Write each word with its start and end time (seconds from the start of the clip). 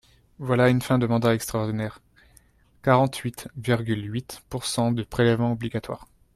Voilà 0.39 0.69
une 0.69 0.81
fin 0.81 0.97
de 0.97 1.05
mandat 1.05 1.35
extraordinaire, 1.35 2.01
quarante-huit 2.81 3.47
virgule 3.55 4.11
huit 4.11 4.41
pourcent 4.49 4.91
de 4.91 5.03
prélèvements 5.03 5.51
obligatoires. 5.51 6.07